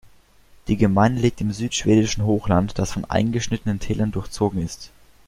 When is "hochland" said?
2.25-2.79